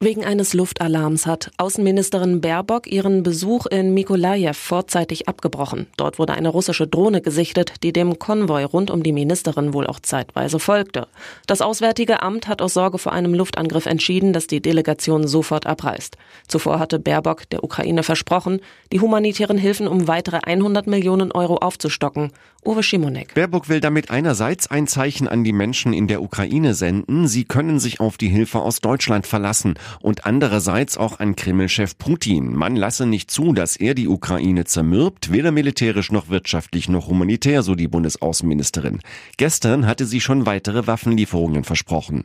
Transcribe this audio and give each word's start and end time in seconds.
Wegen 0.00 0.24
eines 0.24 0.54
Luftalarms 0.54 1.26
hat 1.26 1.50
Außenministerin 1.56 2.40
Baerbock 2.40 2.86
ihren 2.86 3.24
Besuch 3.24 3.66
in 3.66 3.94
Mikolajew 3.94 4.52
vorzeitig 4.52 5.26
abgebrochen. 5.26 5.88
Dort 5.96 6.20
wurde 6.20 6.34
eine 6.34 6.50
russische 6.50 6.86
Drohne 6.86 7.20
gesichtet, 7.20 7.82
die 7.82 7.92
dem 7.92 8.16
Konvoi 8.20 8.62
rund 8.62 8.92
um 8.92 9.02
die 9.02 9.10
Ministerin 9.10 9.72
wohl 9.72 9.88
auch 9.88 9.98
zeitweise 9.98 10.60
folgte. 10.60 11.08
Das 11.48 11.60
Auswärtige 11.60 12.22
Amt 12.22 12.46
hat 12.46 12.62
aus 12.62 12.74
Sorge 12.74 12.98
vor 12.98 13.12
einem 13.12 13.34
Luftangriff 13.34 13.86
entschieden, 13.86 14.32
dass 14.32 14.46
die 14.46 14.62
Delegation 14.62 15.26
sofort 15.26 15.66
abreist. 15.66 16.16
Zuvor 16.46 16.78
hatte 16.78 17.00
Baerbock 17.00 17.50
der 17.50 17.64
Ukraine 17.64 18.04
versprochen, 18.04 18.60
die 18.92 19.00
humanitären 19.00 19.58
Hilfen 19.58 19.88
um 19.88 20.06
weitere 20.06 20.38
100 20.44 20.86
Millionen 20.86 21.32
Euro 21.32 21.56
aufzustocken. 21.56 22.30
Uwe 22.64 22.84
Schimonek. 22.84 23.34
Baerbock 23.34 23.68
will 23.68 23.80
damit 23.80 24.12
einerseits 24.12 24.70
ein 24.70 24.86
Zeichen 24.86 25.26
an 25.26 25.42
die 25.42 25.52
Menschen 25.52 25.92
in 25.92 26.06
der 26.06 26.22
Ukraine 26.22 26.74
senden, 26.74 27.26
sie 27.26 27.44
können 27.44 27.80
sich 27.80 27.98
auf 27.98 28.16
die 28.16 28.28
Hilfe 28.28 28.60
aus 28.60 28.78
Deutschland 28.80 29.26
verlassen 29.26 29.74
und 30.00 30.26
andererseits 30.26 30.96
auch 30.96 31.20
an 31.20 31.36
Kreml-Chef 31.36 31.98
Putin. 31.98 32.54
Man 32.54 32.76
lasse 32.76 33.06
nicht 33.06 33.30
zu, 33.30 33.52
dass 33.52 33.76
er 33.76 33.94
die 33.94 34.08
Ukraine 34.08 34.64
zermürbt, 34.64 35.32
weder 35.32 35.52
militärisch 35.52 36.12
noch 36.12 36.28
wirtschaftlich 36.28 36.88
noch 36.88 37.08
humanitär, 37.08 37.62
so 37.62 37.74
die 37.74 37.88
Bundesaußenministerin. 37.88 39.00
Gestern 39.36 39.86
hatte 39.86 40.06
sie 40.06 40.20
schon 40.20 40.46
weitere 40.46 40.86
Waffenlieferungen 40.86 41.64
versprochen. 41.64 42.24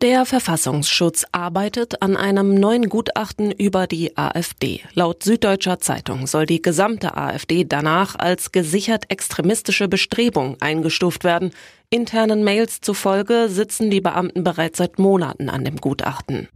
Der 0.00 0.24
Verfassungsschutz 0.26 1.26
arbeitet 1.32 2.02
an 2.02 2.16
einem 2.16 2.54
neuen 2.54 2.88
Gutachten 2.88 3.50
über 3.50 3.88
die 3.88 4.16
AfD. 4.16 4.80
Laut 4.94 5.24
Süddeutscher 5.24 5.80
Zeitung 5.80 6.28
soll 6.28 6.46
die 6.46 6.62
gesamte 6.62 7.16
AfD 7.16 7.64
danach 7.64 8.14
als 8.14 8.52
gesichert 8.52 9.06
extremistische 9.08 9.88
Bestrebung 9.88 10.56
eingestuft 10.60 11.24
werden. 11.24 11.50
Internen 11.90 12.44
Mails 12.44 12.80
zufolge 12.80 13.48
sitzen 13.48 13.90
die 13.90 14.00
Beamten 14.00 14.44
bereits 14.44 14.78
seit 14.78 15.00
Monaten 15.00 15.48
an 15.48 15.64
dem 15.64 15.78
Gutachten. 15.78 16.48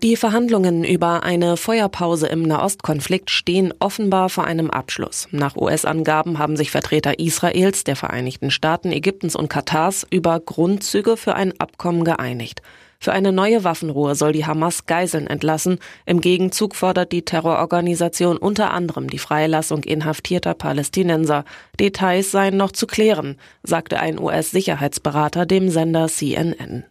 Die 0.00 0.14
Verhandlungen 0.14 0.84
über 0.84 1.24
eine 1.24 1.56
Feuerpause 1.56 2.28
im 2.28 2.42
Nahostkonflikt 2.42 3.30
stehen 3.30 3.74
offenbar 3.80 4.28
vor 4.28 4.44
einem 4.44 4.70
Abschluss. 4.70 5.26
Nach 5.32 5.56
US-Angaben 5.56 6.38
haben 6.38 6.56
sich 6.56 6.70
Vertreter 6.70 7.18
Israels, 7.18 7.82
der 7.82 7.96
Vereinigten 7.96 8.52
Staaten, 8.52 8.92
Ägyptens 8.92 9.34
und 9.34 9.48
Katars 9.48 10.06
über 10.08 10.38
Grundzüge 10.38 11.16
für 11.16 11.34
ein 11.34 11.52
Abkommen 11.58 12.04
geeinigt. 12.04 12.62
Für 13.00 13.12
eine 13.12 13.32
neue 13.32 13.64
Waffenruhe 13.64 14.14
soll 14.14 14.30
die 14.30 14.46
Hamas 14.46 14.86
Geiseln 14.86 15.26
entlassen. 15.26 15.80
Im 16.06 16.20
Gegenzug 16.20 16.76
fordert 16.76 17.10
die 17.10 17.24
Terrororganisation 17.24 18.36
unter 18.36 18.72
anderem 18.72 19.10
die 19.10 19.18
Freilassung 19.18 19.82
inhaftierter 19.82 20.54
Palästinenser. 20.54 21.44
Details 21.80 22.30
seien 22.30 22.56
noch 22.56 22.70
zu 22.70 22.86
klären, 22.86 23.36
sagte 23.64 23.98
ein 23.98 24.20
US-Sicherheitsberater 24.20 25.44
dem 25.44 25.70
Sender 25.70 26.06
CNN. 26.06 26.84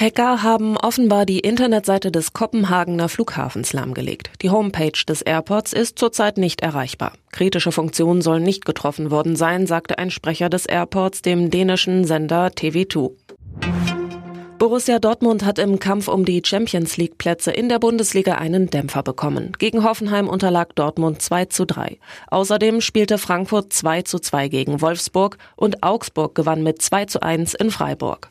Hacker 0.00 0.42
haben 0.42 0.78
offenbar 0.78 1.26
die 1.26 1.40
Internetseite 1.40 2.10
des 2.10 2.32
Kopenhagener 2.32 3.10
Flughafens 3.10 3.74
lahmgelegt. 3.74 4.30
Die 4.40 4.48
Homepage 4.48 4.98
des 5.06 5.20
Airports 5.20 5.74
ist 5.74 5.98
zurzeit 5.98 6.38
nicht 6.38 6.62
erreichbar. 6.62 7.12
Kritische 7.32 7.70
Funktionen 7.70 8.22
sollen 8.22 8.42
nicht 8.42 8.64
getroffen 8.64 9.10
worden 9.10 9.36
sein, 9.36 9.66
sagte 9.66 9.98
ein 9.98 10.10
Sprecher 10.10 10.48
des 10.48 10.64
Airports 10.64 11.20
dem 11.20 11.50
dänischen 11.50 12.04
Sender 12.04 12.46
TV2. 12.46 13.10
Borussia 14.58 14.98
Dortmund 15.00 15.44
hat 15.44 15.58
im 15.58 15.78
Kampf 15.78 16.08
um 16.08 16.24
die 16.24 16.40
Champions 16.46 16.96
League 16.96 17.18
Plätze 17.18 17.50
in 17.50 17.68
der 17.68 17.78
Bundesliga 17.78 18.36
einen 18.36 18.70
Dämpfer 18.70 19.02
bekommen. 19.02 19.52
Gegen 19.58 19.84
Hoffenheim 19.84 20.30
unterlag 20.30 20.74
Dortmund 20.76 21.20
2 21.20 21.44
zu 21.46 21.66
3. 21.66 21.98
Außerdem 22.30 22.80
spielte 22.80 23.18
Frankfurt 23.18 23.74
2 23.74 24.00
zu 24.02 24.18
2 24.18 24.48
gegen 24.48 24.80
Wolfsburg 24.80 25.36
und 25.56 25.82
Augsburg 25.82 26.34
gewann 26.34 26.62
mit 26.62 26.80
2 26.80 27.04
zu 27.04 27.20
1 27.20 27.52
in 27.52 27.70
Freiburg. 27.70 28.30